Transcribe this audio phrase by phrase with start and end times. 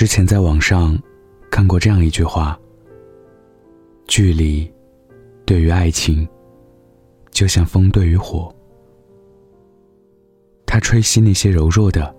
[0.00, 0.98] 之前在网上
[1.50, 2.58] 看过这样一句话：
[4.06, 4.66] 距离
[5.44, 6.26] 对于爱情，
[7.30, 8.50] 就像风对于火，
[10.64, 12.16] 它吹熄那些柔弱的，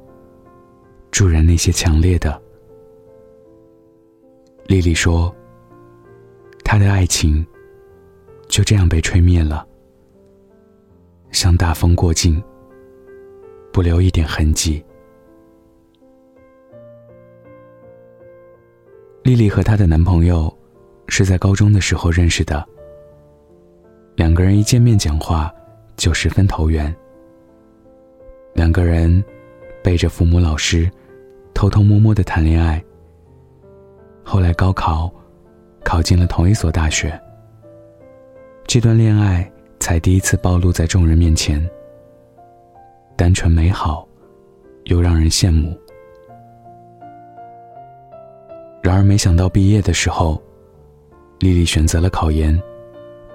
[1.09, 2.40] 助燃那些强烈的。
[4.68, 5.36] 丽丽说
[6.63, 7.44] ：“她的爱情
[8.48, 9.68] 就这样被吹灭了，
[11.32, 12.44] 像大风过境，
[13.74, 14.86] 不留一点痕迹。”
[19.31, 20.53] 丽丽和她的男朋友
[21.08, 22.67] 是在高中的时候认识的。
[24.16, 25.49] 两个人一见面讲话
[25.95, 26.94] 就十分投缘。
[28.53, 29.23] 两个人
[29.81, 30.91] 背着父母老师，
[31.53, 32.84] 偷偷摸摸的谈恋爱。
[34.22, 35.09] 后来高考，
[35.81, 37.17] 考进了同一所大学。
[38.67, 41.66] 这段恋爱才第一次暴露在众人面前。
[43.16, 44.05] 单纯美好，
[44.88, 45.73] 又让人羡慕。
[48.81, 50.42] 然而，没想到毕业的时候，
[51.39, 52.59] 丽丽选择了考研，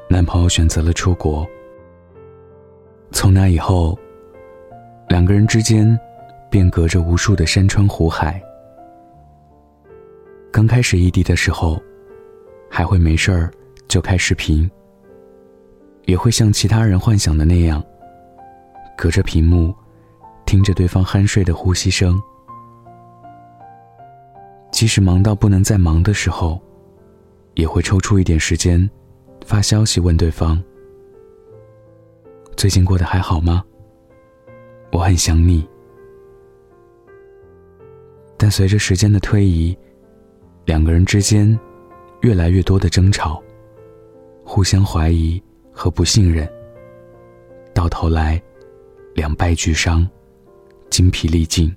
[0.09, 1.47] 男朋友选择了出国。
[3.13, 3.97] 从那以后，
[5.09, 5.99] 两个人之间
[6.51, 8.43] 便隔着无数的山川湖海。
[10.51, 11.81] 刚开始异地的时候，
[12.69, 13.51] 还会没事儿
[13.87, 14.69] 就开视频，
[16.07, 17.83] 也会像其他人幻想的那样，
[18.97, 19.73] 隔着屏幕
[20.45, 22.21] 听着对方酣睡的呼吸声。
[24.77, 26.61] 即使忙到不能再忙的时候，
[27.55, 28.91] 也会抽出一点时间，
[29.47, 30.63] 发消息问对方
[32.59, 33.65] ：“最近过得还好吗？
[34.93, 35.67] 我很想你。”
[38.37, 39.75] 但随着时间的推移，
[40.67, 41.59] 两个人之间
[42.21, 43.43] 越来越多的争吵、
[44.45, 46.47] 互相怀疑和不信任，
[47.73, 48.39] 到头来
[49.15, 50.07] 两败俱伤，
[50.91, 51.75] 精疲力尽。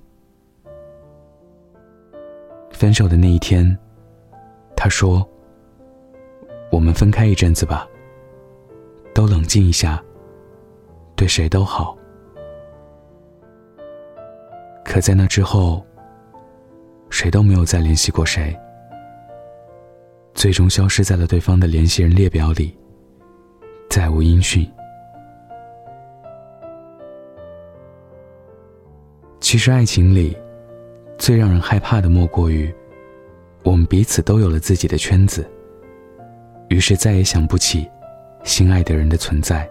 [2.80, 3.78] 分手的那一天，
[4.74, 5.28] 他说
[6.72, 7.86] ：“我们分开一阵子吧，
[9.12, 10.02] 都冷静一下，
[11.14, 11.94] 对谁都好。”
[14.82, 15.84] 可在那之后，
[17.10, 18.58] 谁都没有再联系过谁，
[20.32, 22.74] 最终消失在了对方的联系人列表里，
[23.90, 24.66] 再无音讯。
[29.38, 30.34] 其实，爱情里。
[31.18, 32.74] 最让人害怕的莫过于，
[33.62, 35.48] 我们彼此都有了自己的圈子，
[36.68, 37.88] 于是再也想不起
[38.44, 39.68] 心爱的人的存在。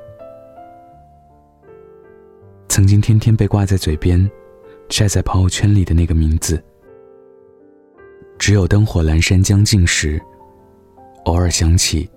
[2.68, 4.30] 曾经天天被挂在嘴边、
[4.90, 6.64] 晒在朋友圈里的那个名字，
[8.38, 10.22] 只有灯火阑珊将尽时，
[11.26, 12.10] 偶尔想起，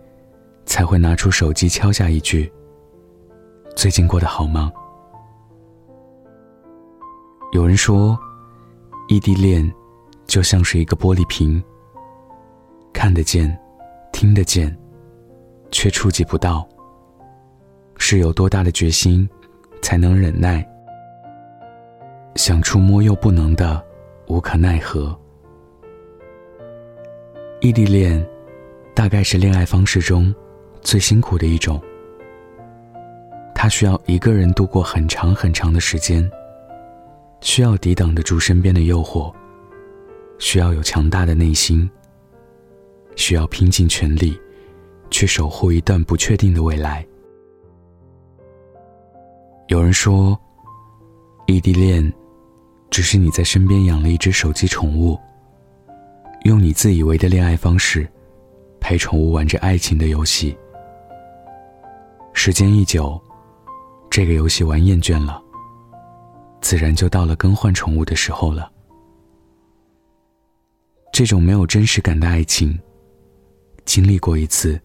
[0.66, 2.52] 才会拿出手机敲下一句
[3.74, 4.70] ：“最近过得好吗？”
[7.52, 8.18] 有人说。
[9.08, 9.70] 异地恋，
[10.26, 11.62] 就像是一个玻璃瓶，
[12.92, 13.58] 看得见，
[14.12, 14.74] 听得见，
[15.70, 16.66] 却触及不到。
[17.98, 19.28] 是有多大的决心，
[19.82, 20.66] 才能忍耐？
[22.36, 23.84] 想触摸又不能的，
[24.26, 25.16] 无可奈何。
[27.60, 28.26] 异地恋，
[28.94, 30.34] 大概是恋爱方式中
[30.80, 31.80] 最辛苦的一种。
[33.54, 36.28] 他需要一个人度过很长很长的时间。
[37.40, 39.32] 需要抵挡得住身边的诱惑，
[40.42, 41.88] 需要有强大的内心，
[43.14, 44.36] 需要拼尽全力
[45.08, 47.06] 去守护一段不确定的未来。
[49.68, 50.36] 有人说，
[51.46, 52.12] 异地恋
[52.90, 55.16] 只是你在身边养了一只手机宠物，
[56.42, 58.06] 用你自以为的恋爱方式
[58.80, 60.58] 陪宠物玩着爱情的游戏。
[62.32, 63.18] 时间一久，
[64.10, 65.40] 这个游戏玩厌倦了。
[66.60, 68.71] 自然就到了更换宠物的时候了。
[71.12, 72.76] 这种没有真实感的爱情，
[73.84, 74.80] 经历过一次，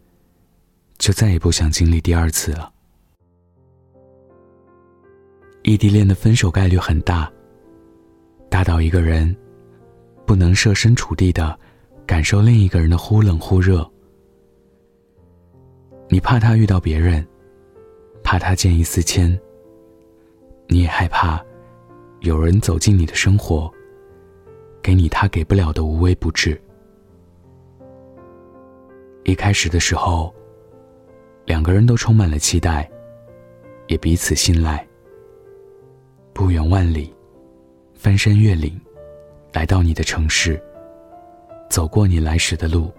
[0.97, 2.69] 就再也不想经历第二次了。
[5.63, 7.31] 异地恋的分手概率很大，
[8.49, 9.33] 大到一个人
[10.25, 11.57] 不能设身处地的
[12.05, 13.89] 感受另一个人的忽冷忽热。
[16.09, 17.25] 你怕他遇到别人，
[18.21, 19.39] 怕他见异思迁，
[20.67, 21.41] 你也害怕。
[22.19, 23.71] 有人走进你的生活，
[24.81, 26.59] 给你他给不了的无微不至。
[29.23, 30.33] 一开始的时候，
[31.45, 32.89] 两个人都充满了期待，
[33.87, 34.85] 也彼此信赖。
[36.33, 37.13] 不远万里，
[37.93, 38.79] 翻山越岭，
[39.51, 40.61] 来到你的城市，
[41.69, 42.91] 走过你来时的路。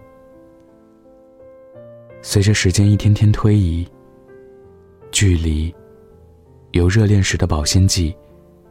[2.21, 3.87] 随着时间一天天推移，
[5.11, 5.75] 距离
[6.73, 8.15] 由热恋时的保鲜剂。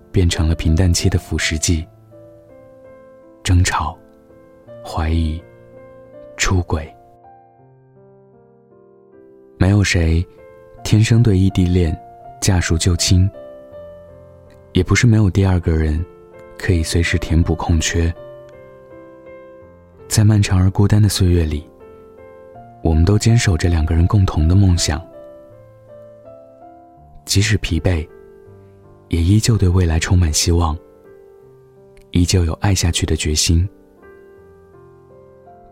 [0.09, 1.85] 变成了平淡期的腐蚀剂。
[3.47, 3.97] 争吵、
[4.83, 5.41] 怀疑、
[6.35, 6.93] 出轨。
[9.57, 10.21] 没有谁
[10.83, 11.97] 天生对异地恋
[12.41, 13.25] 驾熟就亲，
[14.73, 16.05] 也不是没有第二个人
[16.57, 18.13] 可以随时填补空缺。
[20.09, 21.65] 在漫长而孤单的岁月里，
[22.83, 25.01] 我们都坚守着两个人共同的梦想，
[27.23, 28.05] 即使疲惫，
[29.07, 30.77] 也依旧对未来充满希望，
[32.17, 33.67] 依旧有爱下去的决心。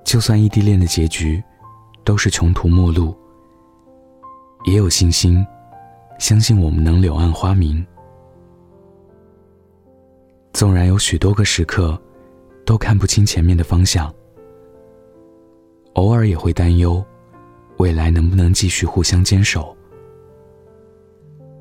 [0.04, 1.44] 就算异地恋的结局
[2.04, 3.16] 都是穷途末路，
[4.66, 5.46] 也有信心，
[6.20, 7.86] 相信我们能柳暗花明。
[10.54, 12.00] 纵然有许多个时刻，
[12.66, 14.14] 都看不清前面的方向。
[15.94, 17.04] 偶尔也会担忧，
[17.78, 19.76] 未来能不能继续互相坚守？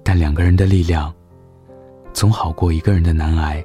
[0.04, 1.12] 但两个人的力量，
[2.12, 3.64] 总好过一个人的难挨。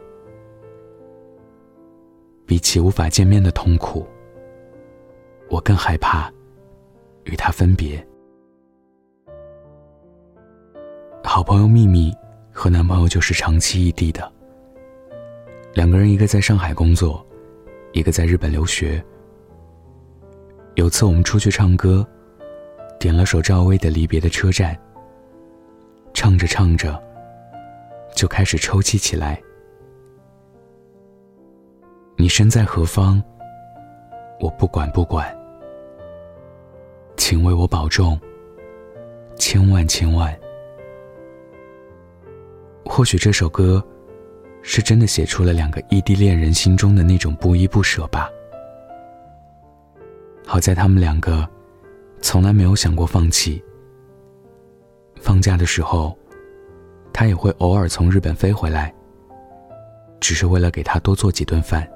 [2.49, 4.07] 比起无法见面的痛苦，
[5.51, 6.33] 我更害怕
[7.25, 8.03] 与他分别。
[11.23, 12.11] 好朋友秘密
[12.51, 14.33] 和男朋友就是长期异地的，
[15.75, 17.23] 两个人一个在上海工作，
[17.91, 18.99] 一个在日本留学。
[20.73, 22.03] 有次我们出去唱歌，
[22.99, 24.73] 点了首赵薇的《离别的车站》。
[26.15, 26.99] 唱着唱着，
[28.15, 29.39] 就开始抽泣起来。
[32.21, 33.23] 你身在何方？
[34.41, 35.33] 我不管不管，
[37.15, 38.19] 请为我保重。
[39.37, 40.37] 千万千万。
[42.83, 43.81] 或许这首歌，
[44.61, 48.29] 是真的写出了两个异地恋人心中的那种不依不舍吧。
[50.45, 51.47] 好在他们两个，
[52.19, 53.63] 从来没有想过放弃。
[55.15, 56.13] 放假的时候，
[57.13, 58.93] 他也会偶尔从日本飞回来，
[60.19, 61.89] 只是为了给他多做几顿饭。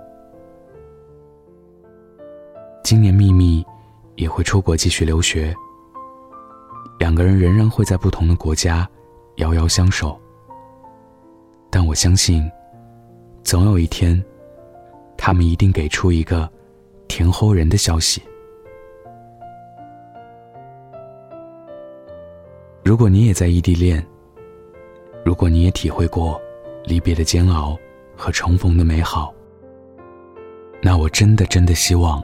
[2.84, 3.66] 今年秘密
[4.18, 5.56] 也会出国继续留学，
[7.00, 8.88] 两个人仍然会在不同的国家
[9.38, 10.20] 遥遥相守。
[11.70, 12.44] 但我相信，
[13.42, 14.22] 总有一天，
[15.18, 16.48] 他们一定给出一个
[17.08, 18.22] 甜齁人的消息。
[22.84, 24.06] 如果你也在异地恋，
[25.24, 26.40] 如果你也体会过
[26.84, 27.80] 离别的煎熬
[28.14, 29.34] 和重逢的美好，
[30.82, 32.22] 那我真的真的希望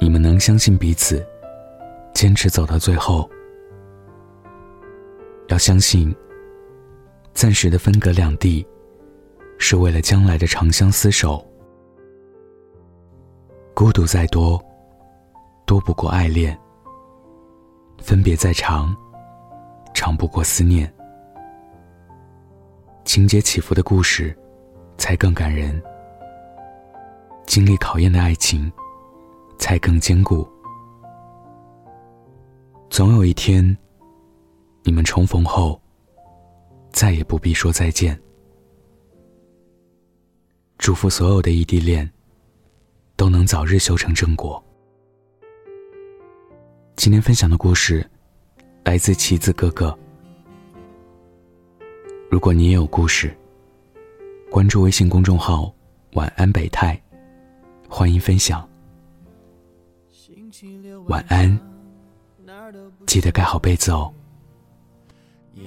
[0.00, 1.24] 你们能相信彼此，
[2.14, 3.28] 坚持走到最后。
[5.48, 6.14] 要相信，
[7.34, 8.66] 暂时的分隔两地，
[9.58, 11.46] 是为了将来的长相厮守。
[13.74, 14.58] 孤独再多，
[15.66, 16.56] 多不过爱恋；
[17.98, 18.96] 分别再长。
[19.92, 20.90] 长不过思念，
[23.04, 24.34] 情节起伏的故事，
[24.96, 25.78] 才更感人；
[27.44, 28.72] 经历考验的爱情，
[29.60, 30.48] 才更坚固。
[32.88, 33.64] 总有一天，
[34.82, 35.80] 你们重逢后，
[36.90, 38.20] 再也不必说再见。
[40.78, 42.10] 祝福所有的异地恋，
[43.14, 44.60] 都能早日修成正果。
[46.96, 48.04] 今天分享的故事。
[48.82, 49.96] 来自棋子哥哥。
[52.30, 53.36] 如果你也有故事，
[54.50, 55.72] 关注微信公众号
[56.16, 57.00] “晚安北泰”，
[57.88, 58.69] 欢迎分享。
[61.10, 61.58] 晚安，
[63.04, 64.12] 记得盖好被子哦。
[65.54, 65.64] 也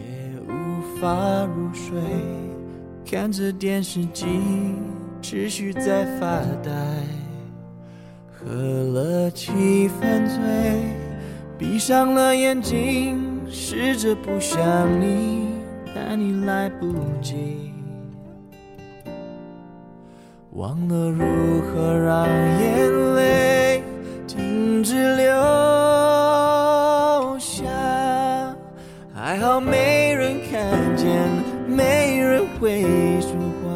[0.48, 2.00] 无法入睡，
[3.06, 4.26] 看着电视机，
[5.22, 6.72] 持续在发呆，
[8.32, 10.40] 喝了七分醉。
[11.58, 14.58] 闭上了眼睛，试着不想
[15.02, 15.50] 你，
[15.94, 17.74] 但你来不及。
[20.54, 21.26] 忘了如
[21.64, 23.63] 何让眼泪
[24.84, 25.26] 只留
[27.40, 27.64] 下，
[29.16, 31.08] 还好没人看见，
[31.66, 32.84] 没人会
[33.22, 33.32] 说
[33.64, 33.70] 话。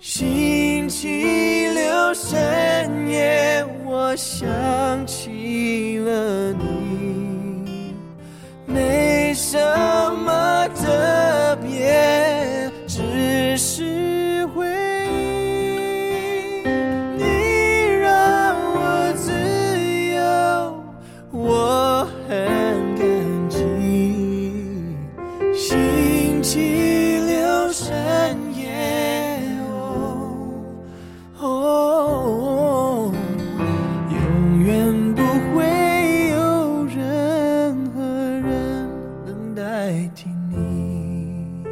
[0.00, 1.84] 星期六。
[2.16, 4.46] 深夜，我想
[5.04, 5.23] 起
[39.84, 41.62] 代替你。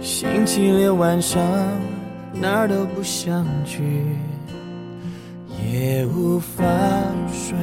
[0.00, 1.42] 星期六晚上
[2.32, 3.82] 哪儿都不想去，
[5.68, 6.64] 也无法
[7.32, 7.56] 睡，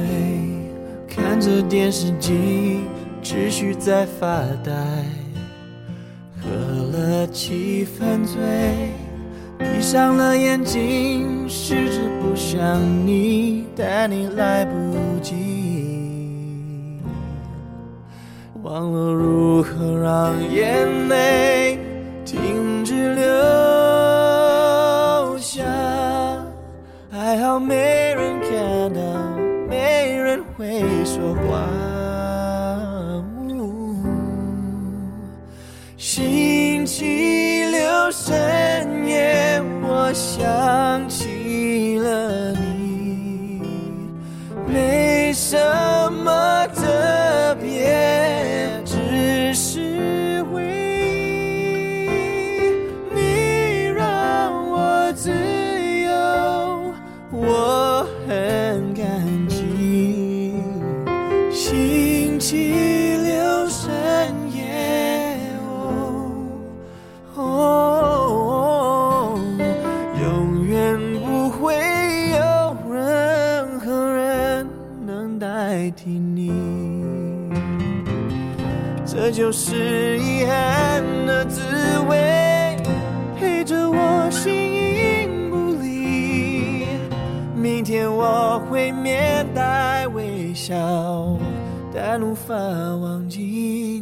[1.08, 2.82] 看着电视机，
[3.22, 4.74] 只需在发呆，
[6.38, 6.50] 喝
[6.92, 9.05] 了七分醉。
[9.76, 14.72] 闭上了眼睛，试着不想你，但你来不
[15.20, 16.98] 及，
[18.62, 21.78] 忘了如何让眼泪。
[22.24, 23.22] 停止流
[25.36, 25.62] 下，
[27.10, 28.50] 还好没人看
[28.94, 28.98] 到，
[29.68, 31.60] 没人会说话。
[88.56, 90.74] 我会面带微笑，
[91.94, 94.00] 但无法忘记